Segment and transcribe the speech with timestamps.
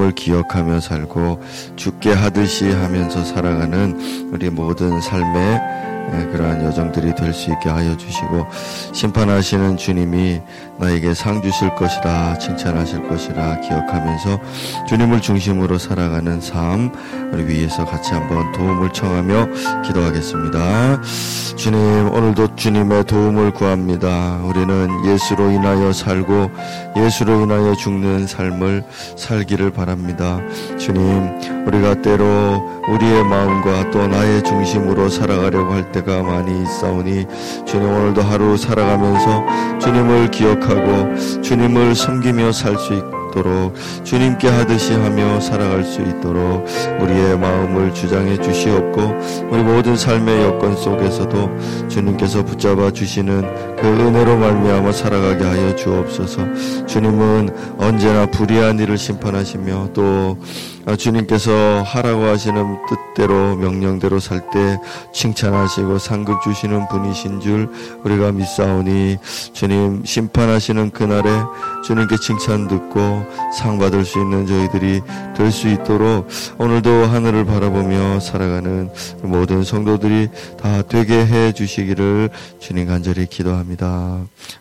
[0.00, 1.42] 을 기억하며 살고
[1.76, 6.01] 죽게 하듯이 하면서 살아가는 우리 모든 삶의 예,
[6.32, 8.46] 그러한 여정들이 될 수 있게 하여 주시고
[8.92, 10.40] 심판하시는 주님이
[10.78, 14.38] 나에게 상 주실 것이라 칭찬하실 것이라 기억하면서
[14.88, 16.92] 주님을 중심으로 살아가는 삶
[17.32, 19.48] 우리 위에서 같이 한번 도움을 청하며
[19.84, 21.00] 기도하겠습니다.
[21.56, 24.38] 주님 오늘도 주님의 도움을 구합니다.
[24.44, 26.50] 우리는 예수로 인하여 살고
[26.96, 28.84] 예수로 인하여 죽는 삶을
[29.16, 30.40] 살기를 바랍니다.
[30.78, 37.26] 주님 우리가 때로 우리의 마음과 또 나의 중심으로 살아가려고 할 때가 많이 있사오니
[37.66, 43.74] 주님 오늘도 하루 살아가면서 주님을 기억하고 주님을 섬기며 살 수 있도록
[44.04, 46.66] 주님께 하듯이 하며 살아갈 수 있도록
[47.00, 49.00] 우리의 마음을 주장해 주시옵고
[49.50, 56.86] 우리 모든 삶의 여건 속에서도 주님께서 붙잡아 주시는 그 은혜로 말미암아 살아가게 하여 주옵소서.
[56.86, 60.36] 주님은 언제나 불의한 일을 심판하시며 또
[60.81, 64.78] 아, 주님께서 하라고 하시는 뜻대로 명령대로 살 때
[65.14, 67.68] 칭찬하시고 상급 주시는 분이신 줄
[68.04, 69.18] 우리가 믿사오니
[69.52, 71.30] 주님 심판하시는 그날에
[71.86, 73.24] 주님께 칭찬 듣고
[73.56, 75.00] 상 받을 수 있는 저희들이
[75.36, 78.90] 될 수 있도록 오늘도 하늘을 바라보며 살아가는
[79.22, 80.28] 모든 성도들이
[80.60, 84.18] 다 되게 해 주시기를 주님 간절히 기도합니다.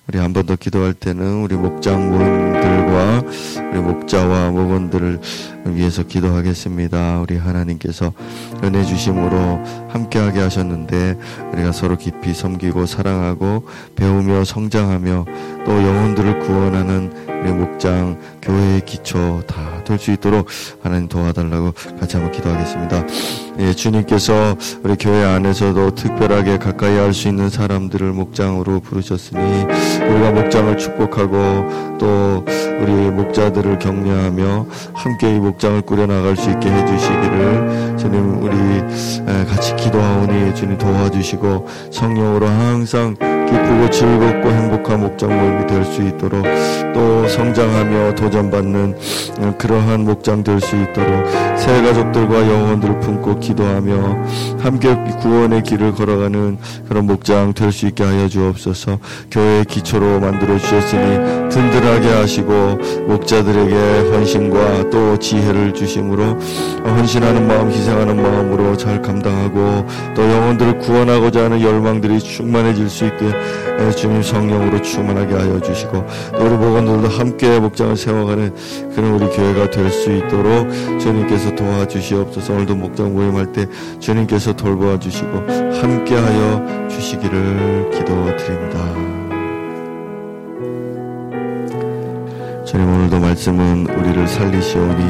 [0.08, 3.24] 우리 한 번 더 기도할 때는 우리 목장모님들과
[3.72, 5.20] 우리 목자와 목원들을
[5.66, 7.22] 위해서 기도하겠습니다.
[7.22, 8.12] 우리 하나님께서
[8.64, 11.18] 은혜 주심으로 함께하게 하셨는데
[11.54, 15.26] 우리가 서로 깊이 섬기고 사랑하고 배우며 성장하며
[15.66, 20.48] 또 영혼들을 구원하는 우리 목장 교회의 기초 다될 수 있도록
[20.82, 23.04] 하나님 도와달라고 같이 한번 기도하겠습니다.
[23.60, 30.78] 예, 주님께서 우리 교회 안에서도 특별하게 가까이 할 수 있는 사람들을 목장으로 부르셨으니 우리가 목장을
[30.78, 32.46] 축복하고 또
[32.82, 38.56] 우리 목자들을 격려하며 함께 이 목장을 꾸려 나갈 수 있게 해주시기를 주님 우리
[39.48, 43.16] 같이 기도하오니 주님 도와주시고 성령으로 항상
[43.52, 46.46] 기쁘고 즐겁고 행복한 목장 모임이 될 수 있도록
[46.94, 48.96] 또 성장하며 도전받는
[49.58, 54.18] 그러한 목장 될 수 있도록 새 가족들과 영혼들을 품고 기도하며
[54.60, 56.58] 함께 구원의 길을 걸어가는
[56.88, 59.00] 그런 목장 될 수 있게 하여 주옵소서.
[59.32, 63.76] 교회의 기초로 만들어 주셨으니 든든하게 하시고 목자들에게
[64.12, 66.24] 헌신과 또 지혜를 주심으로
[66.86, 69.86] 헌신하는 마음 희생하는 마음으로 잘 감당하고
[70.16, 73.26] 또 영혼들을 구원하고자 하는 열망들이 충만해질 수 있게
[73.96, 76.06] 주님 성령으로 충만하게 하여 주시고
[76.38, 78.56] 또 우리 목원들도 함께 목장을 세워가는
[78.96, 80.70] 그런 우리 교회가 될 수 있도록
[81.00, 83.68] 주님께서 도와주시옵소서 오늘도 목장 모임할 때
[84.00, 85.46] 주님께서 돌보아 주시고
[85.82, 88.80] 함께 하여 주시기를 기도드립니다.
[92.66, 95.04] 주님 오늘도 말씀은 우리를 살리시오니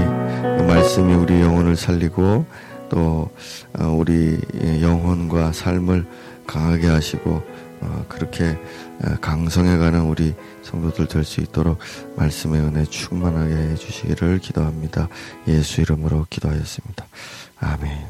[0.58, 2.46] 그 말씀이 우리 영혼을 살리고
[2.90, 3.30] 또
[3.80, 4.38] 어, 우리
[4.81, 6.06] 영혼과 삶을
[6.47, 7.44] 강하게 하시고 어,
[8.08, 8.50] 그렇게
[9.03, 10.34] 어, 강성해가는 우리
[10.64, 11.80] 성도들 될 수 있도록
[12.16, 15.08] 말씀의 은혜 충만하게 해주시기를 기도합니다.
[15.47, 17.06] 예수 이름으로 기도하였습니다.
[17.58, 18.08] 아멘.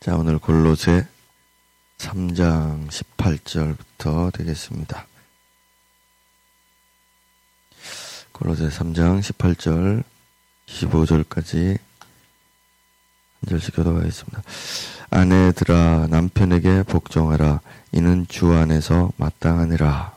[0.00, 1.06] 자, 오늘 골로새
[1.98, 5.06] 3장 18절부터 되겠습니다.
[8.32, 10.02] 골로새 3장 18절
[10.66, 11.78] 25절까지
[13.42, 14.42] 한 절씩 교도하겠습니다.
[15.10, 17.60] 아내들아 남편에게 복종하라
[17.90, 20.16] 이는 주 안에서 마땅하니라.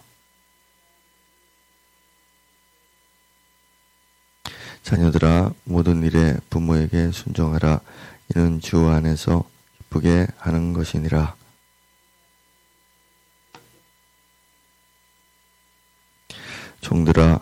[4.84, 7.80] 자녀들아 모든 일에 부모에게 순종하라
[8.36, 9.44] 이는 주 안에서
[9.80, 11.36] 기쁘게 하는 것이니라.
[16.82, 17.40] 종들아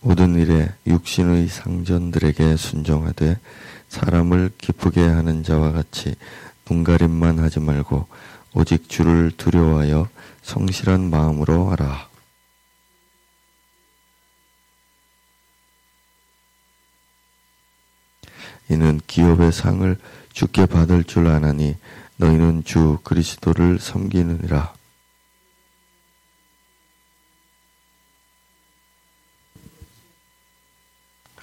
[0.00, 3.38] 모든 일에 육신의 상전들에게 순종하되
[3.88, 6.14] 사람을 기쁘게 하는 자와 같이
[6.68, 8.06] 눈가림만 하지 말고
[8.54, 10.08] 오직 주를 두려워하여
[10.42, 12.08] 성실한 마음으로 하라.
[18.68, 19.96] 이는 기업의 상을
[20.32, 21.76] 주께 받을 줄 아나니
[22.16, 24.74] 너희는 주 그리스도를 섬기느니라.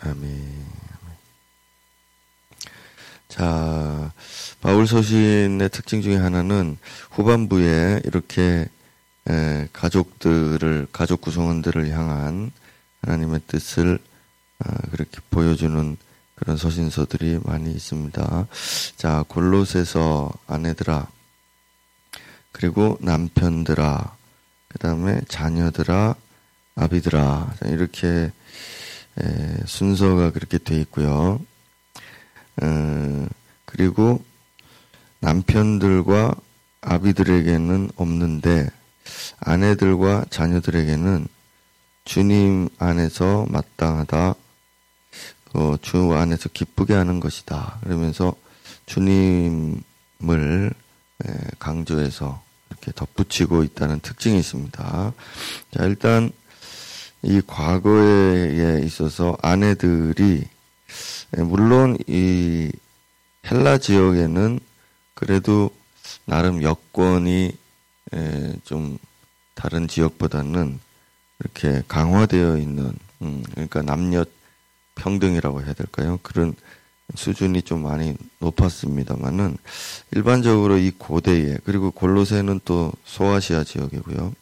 [0.01, 0.52] 아멘.
[3.33, 4.13] 자,
[4.62, 6.77] 바울 서신의 특징 중에 하나는
[7.09, 8.68] 후반부에 이렇게
[9.74, 12.51] 가족들을 가족 구성원들을 향한
[13.01, 13.97] 하나님의 뜻을
[14.59, 15.97] 아, 그렇게 보여주는
[16.35, 18.47] 그런 서신서들이 많이 있습니다.
[18.97, 21.07] 자, 골로새서 아내들아
[22.51, 24.15] 그리고 남편들아
[24.68, 26.13] 그 다음에 자녀들아
[26.75, 28.31] 아비들아 이렇게
[29.19, 31.41] 에, 순서가 그렇게 돼 있고요.
[32.61, 33.27] 어,
[33.65, 34.23] 그리고
[35.19, 36.35] 남편들과
[36.81, 38.69] 아비들에게는 없는데
[39.39, 41.27] 아내들과 자녀들에게는
[42.05, 44.35] 주님 안에서 마땅하다.
[45.53, 47.79] 어, 주 안에서 기쁘게 하는 것이다.
[47.83, 48.33] 그러면서
[48.85, 49.83] 주님을
[51.59, 55.13] 강조해서 이렇게 덧붙이고 있다는 특징이 있습니다.
[55.71, 56.31] 자, 일단
[57.21, 60.44] 이 과거에 있어서 아내들이
[61.38, 62.72] 물론 이
[63.50, 64.60] 헬라 지역에는
[65.13, 65.72] 그래도
[66.25, 67.57] 나름 여건이
[68.63, 68.98] 좀
[69.56, 70.80] 다른 지역보다는
[71.40, 74.25] 이렇게 강화되어 있는 음, 그러니까 남녀
[74.95, 76.19] 평등이라고 해야 될까요?
[76.22, 76.54] 그런
[77.16, 79.57] 수준이 좀 많이 높았습니다만은
[80.12, 84.34] 일반적으로 이 고대에 그리고 골로새는 또 소아시아 지역이고요.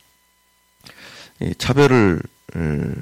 [1.42, 2.22] 이 차별을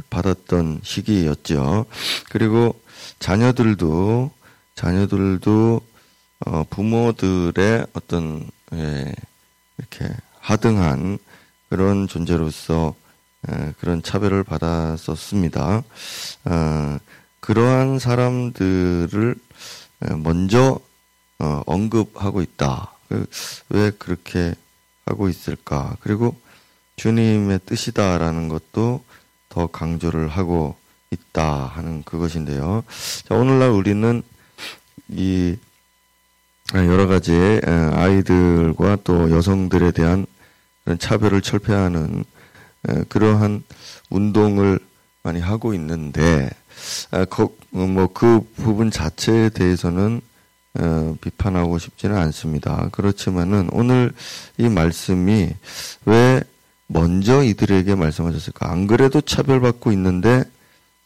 [0.09, 1.86] 받았던 시기였죠.
[2.30, 2.80] 그리고
[3.19, 4.31] 자녀들도
[4.75, 5.81] 자녀들도
[6.45, 9.13] 어, 부모들의 어떤 예,
[9.77, 10.09] 이렇게
[10.39, 11.19] 하등한
[11.69, 12.95] 그런 존재로서
[13.50, 15.83] 예, 그런 차별을 받았었습니다.
[16.45, 16.97] 어,
[17.42, 19.35] 그러한 사람들을
[20.09, 20.80] 예, 먼저
[21.39, 22.94] 어, 언급하고 있다.
[23.09, 23.25] 그,
[23.69, 24.56] 왜 그렇게
[25.06, 25.97] 하고 있을까?
[26.00, 26.39] 그리고
[26.95, 29.03] 주님의 뜻이다라는 것도
[29.50, 30.75] 더 강조를 하고
[31.12, 32.84] 있다 하는 그것인데요.
[33.28, 34.22] 자, 오늘날 우리는
[35.10, 35.57] 이
[36.74, 40.25] 여러 가지 아이들과 또 여성들에 대한
[41.00, 42.24] 차별을 철폐하는
[43.10, 43.63] 그러한
[44.10, 44.80] 운동을
[45.24, 46.50] 많이 하고 있는데
[47.12, 47.25] 아,
[47.72, 50.22] 뭐그 부분 자체에 대해서는
[50.80, 52.90] 어, 비판하고 싶지는 않습니다.
[52.92, 54.13] 그렇지만은 오늘
[54.57, 55.50] 이 말씀이
[56.06, 56.42] 왜
[56.91, 58.71] 먼저 이들에게 말씀하셨을까?
[58.71, 60.44] 안 그래도 차별받고 있는데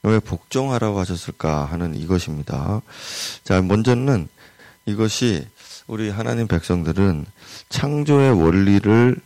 [0.03, 2.81] 왜 복종하라고 하셨을까 하는 이것입니다.
[3.43, 4.29] 자, 먼저는
[4.85, 5.45] 이것이
[5.87, 7.25] 우리 하나님 백성들은
[7.67, 9.17] 창조의 원리를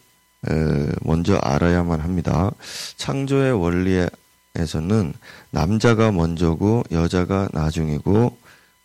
[1.01, 2.51] 먼저 알아야만 합니다.
[2.97, 5.13] 창조의 원리에서는
[5.51, 8.35] 남자가 먼저고 여자가 나중이고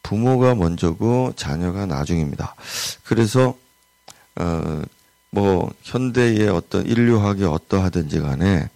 [0.02, 2.54] 부모가 먼저고 자녀가 나중입니다.
[3.04, 3.56] 그래서
[4.36, 4.82] 어,
[5.32, 8.69] 뭐 현대의 어떤 인류학이 어떠하든지 간에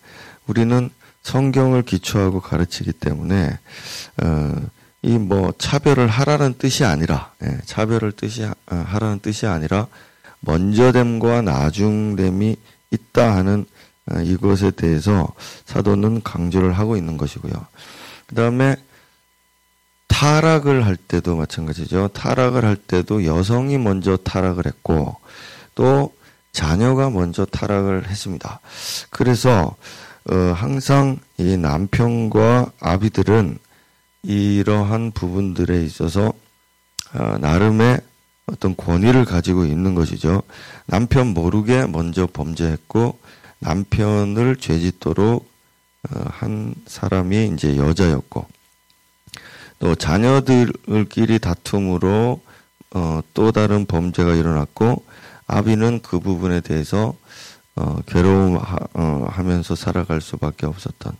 [0.46, 0.90] 우리는
[1.22, 3.58] 성경을 기초하고 가르치기 때문에
[4.22, 4.52] 어,
[5.02, 9.86] 이 뭐 차별을 하라는 뜻이 아니라 예, 차별을 뜻이 어, 하라는 뜻이 아니라
[10.40, 12.56] 먼저됨과 나중됨이
[12.90, 13.66] 있다 하는
[14.10, 15.32] 어, 이것에 대해서
[15.66, 17.52] 사도는 강조를 하고 있는 것이고요.
[18.26, 18.76] 그 다음에
[20.08, 22.08] 타락을 할 때도 마찬가지죠.
[22.08, 25.16] 타락을 할 때도 여성이 먼저 타락을 했고
[25.74, 26.15] 또
[26.56, 28.60] 자녀가 먼저 타락을 했습니다.
[29.10, 29.76] 그래서
[30.30, 33.58] 어, 항상 이 남편과 아비들은
[34.22, 36.32] 이러한 부분들에 있어서
[37.12, 38.00] 어, 나름의
[38.46, 40.42] 어떤 권위를 가지고 있는 것이죠.
[40.86, 43.18] 남편 모르게 먼저 범죄했고
[43.58, 45.46] 남편을 죄짓도록
[46.10, 48.46] 어, 한 사람이 이제 여자였고
[49.78, 52.40] 또 자녀들끼리 다툼으로
[52.92, 55.04] 어, 또 다른 범죄가 일어났고
[55.46, 57.14] 아비는 그 부분에 대해서
[57.76, 61.12] 어, 괴로움하면서 어, 살아갈 수밖에 없었던.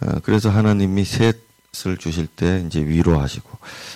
[0.00, 3.50] 어, 그래서 하나님이 셋을 주실 때 이제 위로하시고,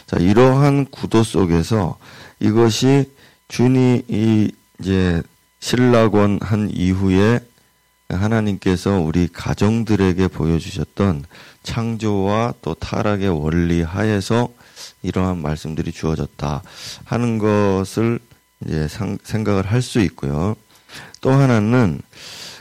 [0.07, 1.99] 자 이러한 구도 속에서
[2.39, 3.11] 이것이
[3.49, 4.51] 주님이
[4.81, 5.23] 이제
[5.61, 7.41] 신라권 한 이후에
[8.09, 11.25] 하나님께서 우리 가정들에게 보여주셨던
[11.63, 14.49] 창조와 또 타락의 원리 하에서
[15.03, 16.63] 이러한 말씀들이 주어졌다
[17.05, 18.21] 하는 것을
[18.65, 18.89] 이제
[19.23, 20.57] 생각을 할 수 있고요.
[21.21, 22.01] 또 하나는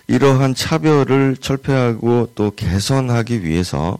[0.08, 3.98] 이러한 차별을 철폐하고 또 개선하기 위해서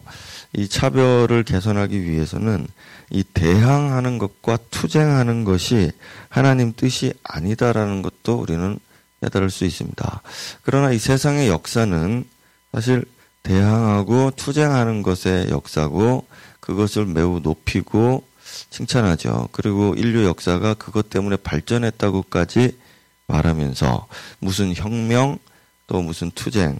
[0.52, 2.66] 이 차별을 개선하기 위해서는
[3.10, 5.92] 이 대항하는 것과 투쟁하는 것이
[6.28, 8.78] 하나님 뜻이 아니다라는 것도 우리는
[9.22, 10.22] 깨달을 수 있습니다.
[10.62, 12.24] 그러나 이 세상의 역사는
[12.72, 13.04] 사실
[13.42, 16.26] 대항하고 투쟁하는 것의 역사고
[16.60, 18.25] 그것을 매우 높이고
[18.70, 19.48] 칭찬하죠.
[19.52, 22.78] 그리고 인류 역사가 그것 때문에 발전했다고까지
[23.26, 24.06] 말하면서
[24.38, 25.38] 무슨 혁명
[25.86, 26.78] 또 무슨 투쟁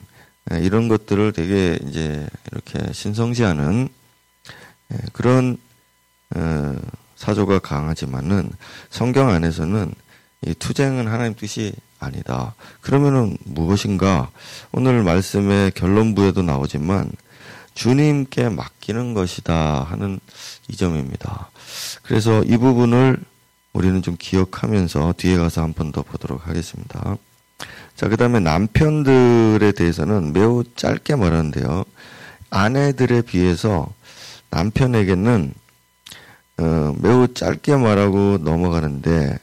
[0.52, 3.88] 예, 이런 것들을 되게 이제 이렇게 신성시하는
[4.92, 5.58] 예, 그런
[6.34, 6.76] 어,
[7.16, 8.50] 사조가 강하지만은
[8.90, 9.92] 성경 안에서는
[10.46, 12.54] 이 투쟁은 하나님 뜻이 아니다.
[12.80, 14.30] 그러면은 무엇인가?
[14.70, 17.10] 오늘 말씀의 결론부에도 나오지만
[17.76, 20.18] 주님께 맡기는 것이다 하는
[20.66, 21.50] 이 점입니다.
[22.02, 23.18] 그래서 이 부분을
[23.72, 27.16] 우리는 좀 기억하면서 뒤에 가서 한 번 더 보도록 하겠습니다.
[27.94, 31.84] 자, 그 다음에 남편들에 대해서는 매우 짧게 말하는데요.
[32.50, 33.92] 아내들에 비해서
[34.50, 35.52] 남편에게는
[36.58, 39.38] 어, 매우 짧게 말하고 넘어가는데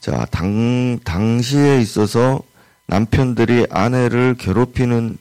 [0.00, 2.40] 자, 당 당시에 있어서
[2.86, 5.18] 남편들이 아내를 괴롭히는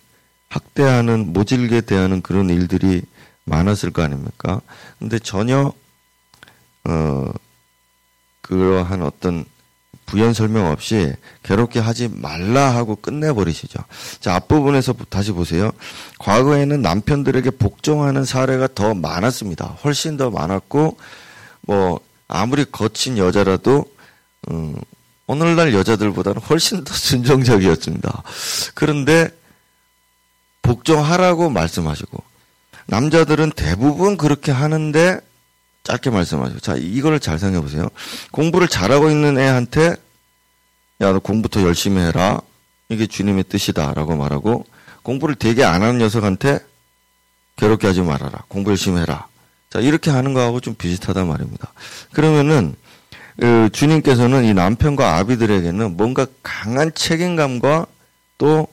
[0.52, 3.02] 학대하는 모질게 대하는 그런 일들이
[3.46, 4.62] 많았을 거 아닙니까?
[5.00, 5.72] 근데 전혀
[6.84, 7.32] 어
[8.42, 9.46] 그러한 어떤
[10.06, 13.80] 부연 설명 없이 괴롭게 하지 말라 하고 끝내버리시죠.
[14.20, 15.72] 자, 앞부분에서 다시 보세요.
[16.20, 19.78] 과거에는 남편들에게 복종하는 사례가 더 많았습니다.
[19.86, 20.98] 훨씬 더 많았고,
[21.62, 23.86] 뭐, 아무리 거친 여자라도,
[24.50, 24.76] 음,
[25.28, 28.24] 오늘날 여자들보다는 훨씬 더 순종적이었습니다.
[28.76, 29.30] 그런데,
[30.62, 32.24] 복종하라고 말씀하시고,
[32.88, 35.20] 남자들은 대부분 그렇게 하는데,
[35.84, 36.60] 짧게 말씀하시고.
[36.60, 37.90] 자, 이걸 잘 생각해 보세요.
[38.32, 39.96] 공부를 잘하고 있는 애한테
[41.02, 42.42] 야, 너 공부 더 열심히 해라.
[42.90, 43.94] 이게 주님의 뜻이다.
[43.96, 44.66] 라고 말하고
[45.02, 46.60] 공부를 되게 안 하는 녀석한테
[47.56, 48.44] 괴롭게 하지 말아라.
[48.48, 49.28] 공부 열심히 해라.
[49.72, 51.74] 자, 이렇게 하는 거하고 좀 비슷하단 말입니다.
[52.12, 52.76] 그러면은
[53.40, 57.88] 그 주님께서는 이 남편과 아비들에게는 뭔가 강한 책임감과
[58.38, 58.68] 또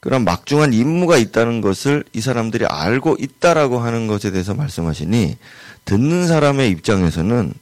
[0.00, 5.36] 그런 막중한 임무가 있다는 것을 이 사람들이 알고 있다라고 하는 것에 대해서 말씀하시니
[5.84, 7.52] 듣는 사람의 입장에서는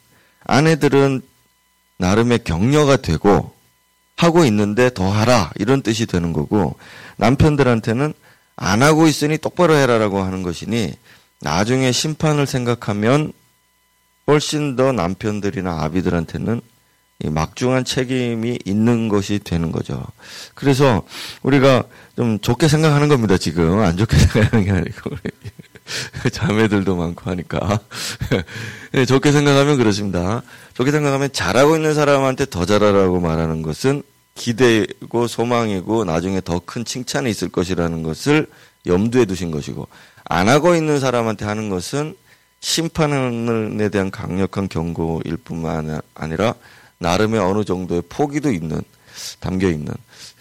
[0.45, 1.21] 아내들은
[1.99, 3.55] 나름의 격려가 되고
[4.17, 6.77] 하고 있는데 더 하라 이런 뜻이 되는 거고
[7.17, 8.15] 남편들한테는
[8.57, 10.95] 안 하고 있으니 똑바로 해라라고 하는 것이니
[11.41, 13.33] 나중에 심판을 생각하면
[14.27, 16.61] 훨씬 더 남편들이나 아비들한테는
[17.25, 20.05] 막중한 책임이 있는 것이 되는 거죠.
[20.55, 21.03] 그래서
[21.43, 21.83] 우리가
[22.17, 23.81] 좀 좋게 생각하는 겁니다, 지금.
[23.81, 25.11] 안 좋게 생각하는 게 아니고.
[26.33, 27.81] 자매들도 많고 하니까.
[28.93, 30.43] 네, 좋게 생각하면 그렇습니다.
[30.75, 34.03] 좋게 생각하면 잘하고 있는 사람한테 더 잘하라고 말하는 것은
[34.35, 38.47] 기대고 소망이고 나중에 더 큰 칭찬이 있을 것이라는 것을
[38.87, 39.89] 염두에 두신 것이고
[40.25, 42.15] 안 하고 있는 사람한테 하는 것은
[42.61, 46.55] 심판에 대한 강력한 경고일 뿐만 아니라
[46.99, 48.83] 나름의 어느 정도의 포기도 있는
[49.41, 49.93] 담겨 있는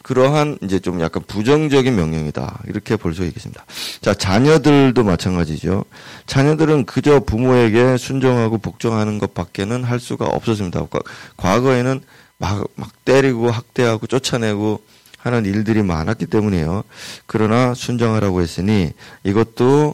[0.04, 2.60] 그러한 이제 좀 약간 부정적인 명령이다.
[2.68, 3.66] 이렇게 볼 수 있겠습니다.
[4.00, 5.84] 자, 자녀들도 마찬가지죠.
[6.28, 10.86] 자녀들은 그저 부모에게 순종하고 복종하는 것밖에는 할 수가 없었습니다.
[11.36, 12.02] 과거에는
[12.38, 14.82] 막, 막 때리고 학대하고 쫓아내고
[15.18, 16.84] 하는 일들이 많았기 때문이에요.
[17.26, 18.94] 그러나 순종하라고 했으니
[19.26, 19.94] 이것도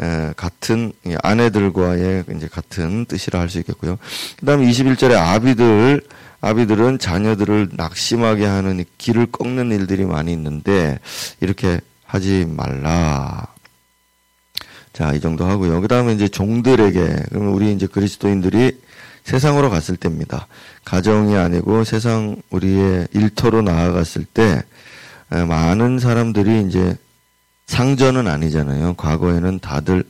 [0.00, 3.98] 에, 같은 아내들과의 이제 같은 뜻이라 할 수 있겠고요.
[4.40, 6.02] 그다음에 21절에 아비들
[6.40, 10.98] 아비들은 자녀들을 낙심하게 하는 길을 꺾는 일들이 많이 있는데
[11.40, 13.46] 이렇게 하지 말라.
[14.92, 15.80] 자, 이 정도 하고요.
[15.80, 18.78] 그다음에 이제 종들에게 그러면 우리 이제 그리스도인들이
[19.24, 20.46] 세상으로 갔을 때입니다.
[20.84, 24.62] 가정이 아니고 세상 우리의 일터로 나아갔을 때
[25.30, 26.94] 많은 사람들이 이제
[27.66, 28.94] 상전은 아니잖아요.
[28.94, 30.04] 과거에는 다들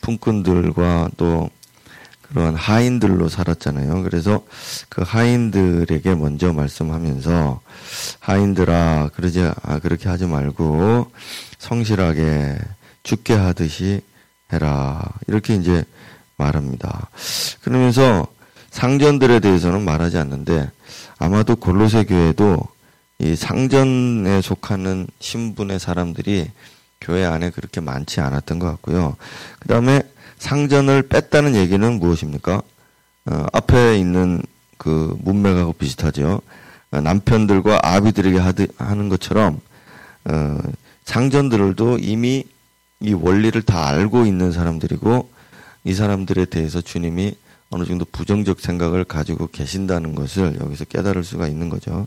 [0.00, 1.50] 품꾼들과 또
[2.22, 4.02] 그런 하인들로 살았잖아요.
[4.02, 4.44] 그래서
[4.88, 7.60] 그 하인들에게 먼저 말씀하면서
[8.18, 11.10] 하인들아 그러지 아 그렇게 하지 말고
[11.58, 12.58] 성실하게
[13.02, 14.00] 죽게 하듯이
[14.52, 15.84] 해라 이렇게 이제
[16.36, 17.08] 말합니다.
[17.62, 18.26] 그러면서
[18.70, 20.70] 상전들에 대해서는 말하지 않는데
[21.18, 22.60] 아마도 골로새 교회도
[23.20, 26.50] 이 상전에 속하는 신분의 사람들이
[27.04, 29.16] 교회 안에 그렇게 많지 않았던 것 같고요.
[29.60, 30.02] 그 다음에
[30.38, 32.62] 상전을 뺐다는 얘기는 무엇입니까?
[33.26, 34.42] 어, 앞에 있는
[34.78, 36.40] 그 문맥하고 비슷하죠.
[36.90, 39.60] 어, 남편들과 아비들에게 하드, 하는 것처럼
[40.24, 40.58] 어,
[41.04, 42.44] 상전들도 이미
[43.00, 45.30] 이 원리를 다 알고 있는 사람들이고
[45.84, 47.36] 이 사람들에 대해서 주님이
[47.70, 52.06] 어느 정도 부정적 생각을 가지고 계신다는 것을 여기서 깨달을 수가 있는 거죠.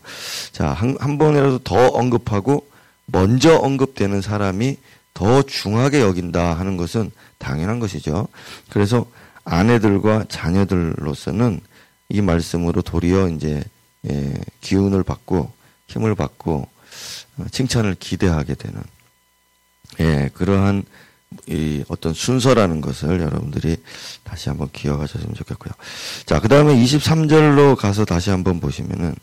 [0.52, 2.68] 자, 한, 한 번이라도 더 언급하고
[3.08, 4.78] 먼저 언급되는 사람이
[5.14, 8.28] 더 중하게 여긴다 하는 것은 당연한 것이죠.
[8.70, 9.08] 그래서
[9.44, 11.62] 아내들과 자녀들로서는
[12.10, 13.64] 이 말씀으로 도리어 이제
[14.10, 15.52] 예, 기운을 받고
[15.88, 16.68] 힘을 받고
[17.38, 18.82] 어, 칭찬을 기대하게 되는
[20.00, 20.84] 예, 그러한
[21.48, 23.78] 이 어떤 순서라는 것을 여러분들이
[24.24, 25.74] 다시 한번 기억하셨으면 좋겠고요.
[26.26, 29.16] 자, 그 다음에 23절로 가서 다시 한번 보시면은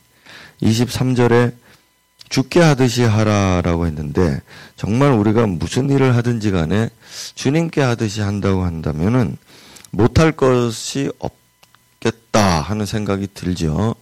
[0.62, 1.55] 23절에
[2.28, 4.40] 죽게 하듯이 하라라고 했는데
[4.76, 6.88] 정말 우리가 무슨 일을 하든지 간에
[7.35, 9.37] 주님께 하듯이 한다고 한다면은
[9.90, 13.95] 못할 것이 없겠다 하는 생각이 들죠.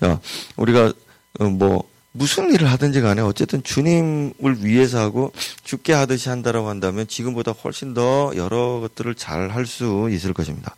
[0.00, 0.20] 자,
[0.56, 0.92] 우리가
[1.40, 5.32] 어, 뭐 무슨 일을 하든지 간에 어쨌든 주님을 위해서 하고
[5.62, 10.74] 죽게 하듯이 한다라고 한다면 지금보다 훨씬 더 여러 것들을 잘 할 수 있을 것입니다.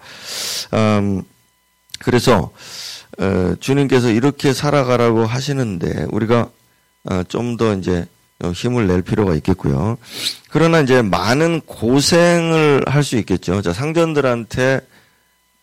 [0.74, 1.22] 음,
[1.98, 2.50] 그래서
[3.18, 6.50] 어, 주님께서 이렇게 살아가라고 하시는데 우리가 어,
[7.28, 8.06] 좀 더 이제
[8.54, 9.98] 힘을 낼 필요가 있겠고요.
[10.50, 13.60] 그러나 이제 많은 고생을 할 수 있겠죠.
[13.62, 14.80] 자, 상전들한테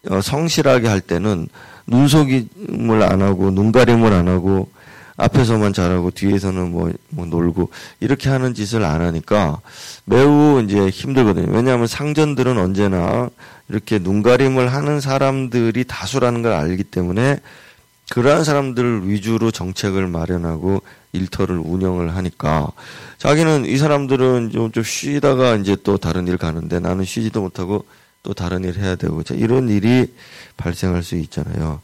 [0.10, 1.48] 어, 성실하게 할 때는
[1.88, 4.70] 눈속임을 안 하고 눈가림을 안 하고
[5.17, 9.60] 앞에서만 잘하고 뒤에서는 뭐, 뭐 놀고 이렇게 하는 짓을 안 하니까
[10.06, 11.51] 매우 이제 힘들거든요.
[11.51, 13.29] 왜냐하면 상전들은 언제나
[13.70, 17.39] 이렇게 눈가림을 하는 사람들이 다수라는 걸 알기 때문에
[18.12, 22.72] 그러한 사람들 위주로 정책을 마련하고 일터를 운영을 하니까
[23.18, 27.86] 자기는 이 사람들은 좀, 좀 쉬다가 이제 또 다른 일 가는데 나는 쉬지도 못하고
[28.24, 30.14] 또 다른 일 해야 되고 이런 일이
[30.58, 31.82] 발생할 수 있잖아요.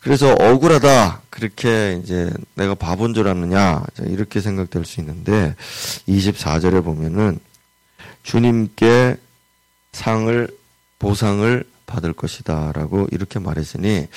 [0.00, 5.54] 그래서 억울하다 그렇게 이제 내가 바본 줄 아느냐 이렇게 생각될 수 있는데
[6.08, 7.38] 24절에 보면은
[8.22, 9.16] 주님께
[9.92, 10.48] 상을
[10.98, 14.08] 보상을 받을 것이다라고 이렇게 말했으니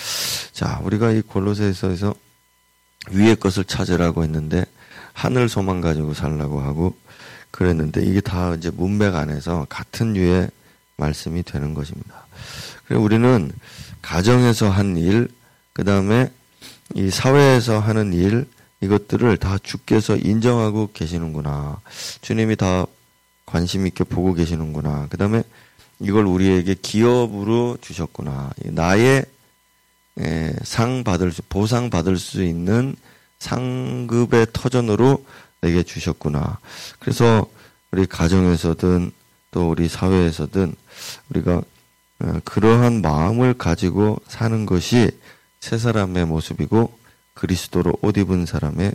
[0.51, 2.15] 자 우리가 이 골로새서에서
[3.11, 4.65] 위의 것을 찾으라고 했는데
[5.13, 6.95] 하늘 소망 가지고 살라고 하고
[7.51, 10.49] 그랬는데 이게 다 이제 문맥 안에서 같은 류의
[10.97, 12.27] 말씀이 되는 것입니다.
[12.85, 13.51] 그리고 우리는
[14.01, 15.27] 가정에서 한 일,
[15.73, 16.31] 그 다음에
[16.95, 18.47] 이 사회에서 하는 일,
[18.81, 21.81] 이것들을 다 주께서 인정하고 계시는구나.
[22.21, 22.85] 주님이 다
[23.45, 25.07] 관심 있게 보고 계시는구나.
[25.09, 25.43] 그 다음에
[25.99, 28.51] 이걸 우리에게 기업으로 주셨구나.
[28.65, 29.25] 나의
[30.63, 32.95] 상 받을 수, 보상 받을 수 있는
[33.39, 35.25] 상급의 터전으로
[35.61, 36.59] 내게 주셨구나.
[36.99, 37.47] 그래서
[37.91, 39.11] 우리 가정에서든
[39.51, 40.75] 또 우리 사회에서든
[41.29, 41.61] 우리가
[42.19, 45.11] 어, 그러한 마음을 가지고 사는 것이
[45.59, 46.97] 새 사람의 모습이고
[47.35, 48.93] 그리스도로 옷 입은 사람의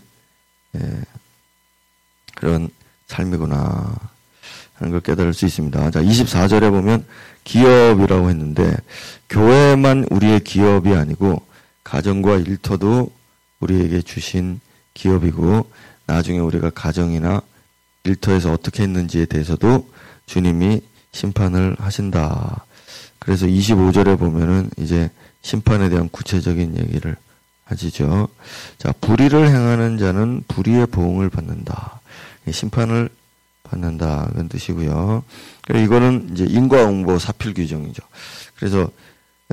[2.35, 2.69] 그런
[3.07, 3.95] 삶이구나
[4.83, 5.93] 하는 걸 깨달을 수 있습니다.
[5.93, 7.07] 자, 24절에 보면
[7.45, 8.77] 기업이라고 했는데
[9.29, 11.41] 교회만 우리의 기업이 아니고
[11.85, 13.11] 가정과 일터도
[13.61, 14.61] 우리에게 주신
[14.95, 15.71] 기업이고
[16.07, 17.41] 나중에 우리가 가정이나
[18.05, 19.89] 일터에서 어떻게 했는지에 대해서도
[20.27, 20.81] 주님이
[21.13, 22.65] 심판을 하신다.
[23.21, 25.11] 그래서 25절에 보면은 이제
[25.43, 27.15] 심판에 대한 구체적인 얘기를
[27.67, 28.29] 하시죠.
[28.79, 32.01] 자, 불의를 행하는 자는 불의의 보응을 받는다.
[32.51, 33.09] 심판을
[33.73, 34.29] 받는다.
[34.33, 35.25] 그런 뜻이고요.
[35.75, 38.03] 이거는 이제 인과응보 사필 규정이죠.
[38.57, 38.91] 그래서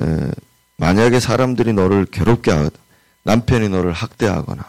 [0.01, 0.31] 에,
[0.77, 2.71] 만약에 사람들이 너를 괴롭게 하거나
[3.23, 4.63] 남편이 너를 학대하거나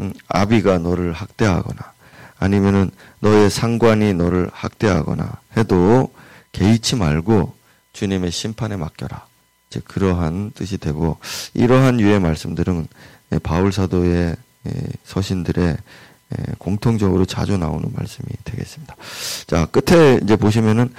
[0.00, 1.92] 음, 아비가 너를 학대하거나
[2.38, 6.12] 아니면은 너의 상관이 너를 학대하거나 해도
[6.52, 7.54] 개의치 말고
[7.92, 9.26] 주님의 심판에 맡겨라.
[9.70, 11.18] 이제 그러한 뜻이 되고
[11.54, 12.86] 이러한 유의 말씀들은
[13.32, 14.72] 예, 바울 사도의 예,
[15.04, 15.76] 서신들의 예,
[16.58, 18.96] 공통적으로 자주 나오는 말씀이 되겠습니다.
[19.46, 20.92] 자, 끝에 이제 보시면은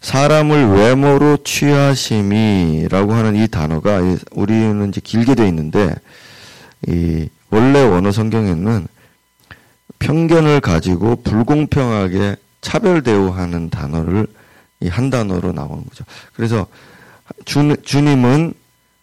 [0.00, 4.00] 사람을 외모로 취하심이라고 하는 이 단어가
[4.32, 5.94] 우리는 이제 길게 돼 있는데
[6.86, 8.86] 이 원래 원어 성경에는
[9.98, 14.26] 편견을 가지고 불공평하게 차별 대우하는 단어를
[14.80, 16.04] 이 한 단어로 나오는 거죠.
[16.34, 16.66] 그래서
[17.44, 18.54] 주, 주님은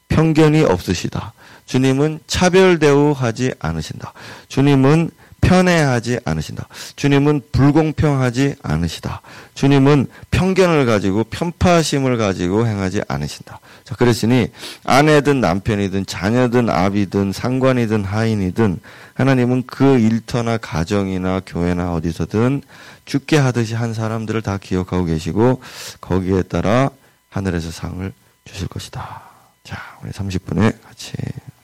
[0.07, 1.33] 편견이 없으시다.
[1.65, 4.13] 주님은 차별 대우하지 않으신다.
[4.47, 5.09] 주님은
[5.45, 6.67] 편애하지 않으신다.
[6.95, 9.21] 주님은 불공평하지 않으시다.
[9.53, 13.59] 주님은 편견을 가지고 편파심을 가지고 행하지 않으신다.
[13.83, 14.51] 자, 그랬으니
[14.83, 18.79] 아내든 남편이든 자녀든 아비든 상관이든 하인이든
[19.13, 22.63] 하나님은 그 일터나 가정이나 교회나 어디서든
[23.05, 25.61] 죽게 하듯이 한 사람들을 다 기억하고 계시고
[26.01, 26.89] 거기에 따라
[27.29, 28.11] 하늘에서 상을
[28.45, 29.21] 주실 것이다.
[29.63, 31.13] 자, 우리 30분에 같이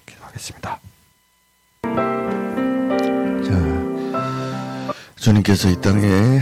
[0.05, 0.90] 기도하겠습니다.
[5.21, 6.41] 주님께서 이 땅에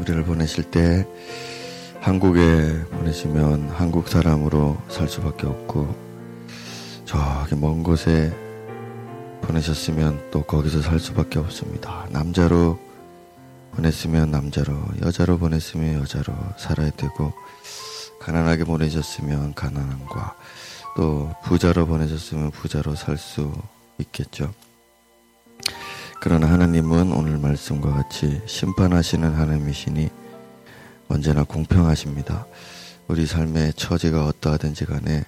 [0.00, 1.06] 우리를 보내실 때
[2.00, 5.94] 한국에 보내시면 한국 사람으로 살 수밖에 없고
[7.04, 8.36] 저기 먼 곳에
[9.42, 12.08] 보내셨으면 또 거기서 살 수밖에 없습니다.
[12.10, 12.80] 남자로
[13.76, 17.32] 보냈으면 남자로, 여자로 보냈으면 여자로 살아야 되고,
[18.20, 20.36] 가난하게 보내셨으면 가난함과,
[20.96, 23.52] 또 부자로 보내셨으면 부자로 살 수
[23.98, 24.52] 있겠죠.
[26.24, 30.08] 그러나 하나님은 오늘 말씀과 같이 심판하시는 하나님이시니
[31.08, 32.46] 언제나 공평하십니다.
[33.08, 35.24] 우리 삶의 처지가 어떠하든지 간에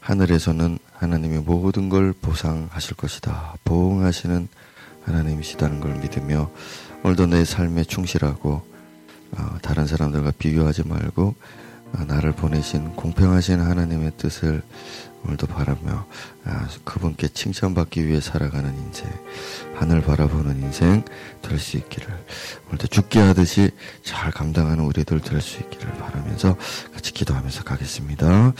[0.00, 3.54] 하늘에서는 하나님이 모든 걸 보상하실 것이다.
[3.62, 4.48] 보응하시는
[5.04, 6.50] 하나님이시다는 걸 믿으며
[7.04, 8.62] 오늘도 내 삶에 충실하고
[9.38, 11.36] 어, 다른 사람들과 비교하지 말고
[11.92, 14.62] 어, 나를 보내신 공평하신 하나님의 뜻을
[15.24, 16.04] 오늘도 바라며
[16.44, 19.08] 아, 그분께 칭찬받기 위해 살아가는 인생,
[19.76, 21.04] 하늘 바라보는 인생
[21.42, 22.08] 될 수 있기를
[22.68, 23.70] 오늘도 죽게 하듯이
[24.02, 26.56] 잘 감당하는 우리들 될 수 있기를 바라면서
[26.92, 28.52] 같이 기도하면서 가겠습니다.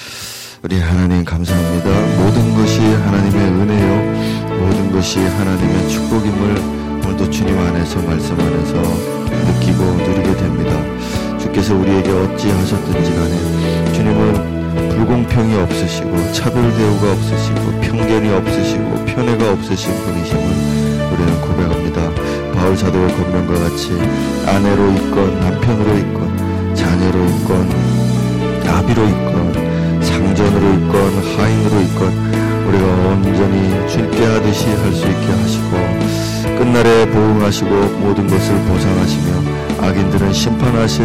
[0.63, 1.91] 우리 하나님 감사합니다.
[2.23, 6.59] 모든 것이 하나님의 은혜요, 모든 것이 하나님의 축복임을
[7.05, 11.39] 오늘도 주님 안에서 말씀 안에서 느끼고 누리게 됩니다.
[11.39, 14.52] 주께서 우리에게 어찌 하셨든지 간에 주님은
[15.03, 20.43] 불공평이 없으시고 차별 대우가 없으시고 편견이 없으시고 편애가 없으신 분이심을
[21.13, 22.09] 우리는 고백합니다.
[22.55, 23.91] 바울 사도의 권면과 같이
[24.47, 30.95] 아내로 있건 남편으로 있건 자녀로 있건 나비로 있건 상전으로 있건
[31.37, 39.83] 하인으로 있건 우리가 온전히 주께 하듯이 할 수 있게 하시고 끝날에 보응하시고 모든 것을 보상하시며
[39.85, 41.05] 악인들은 심판하실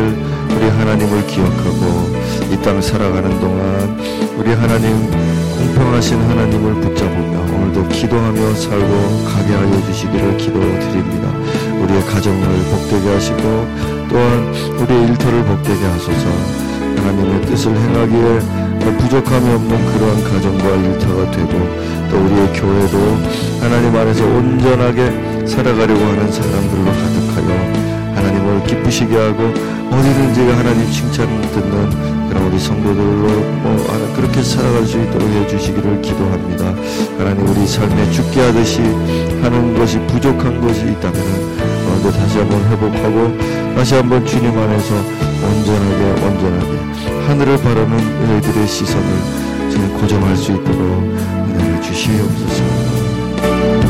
[0.56, 2.17] 우리 하나님을 기억하고
[2.52, 3.98] 이 땅 살아가는 동안
[4.38, 5.10] 우리 하나님
[5.58, 11.30] 공평하신 하나님을 붙잡으며 오늘도 기도하며 살고 가게 하여 주시기를 기도드립니다.
[11.82, 13.68] 우리의 가정을 복되게 하시고
[14.10, 16.28] 또한 우리의 일터를 복되게 하소서
[16.98, 21.52] 하나님의 뜻을 행하기에 부족함이 없는 그러한 가정과 일터가 되고
[22.10, 22.98] 또 우리의 교회도
[23.62, 29.54] 하나님 안에서 온전하게 살아가려고 하는 사람들로 가득하여 하나님을 기쁘시게 하고
[29.92, 32.17] 어디든지 하나님 칭찬 듣는
[32.48, 33.28] 우리 성도들로
[33.62, 36.74] 뭐 그렇게 살아갈 수 있도록 해주시기를 기도합니다.
[37.18, 38.82] 하나님 우리 삶에 죽게 하듯이
[39.42, 41.22] 하는 것이 부족한 것이 있다면
[41.88, 43.38] 오늘도 다시 한번 회복하고
[43.76, 46.78] 다시 한번 주님 안에서 온전하게 온전하게
[47.28, 49.08] 하늘을 바라는 너희들의 시선을
[50.00, 53.87] 고정할 수 있도록 은혜를 주시옵소서.